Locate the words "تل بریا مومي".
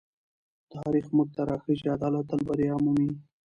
2.29-3.11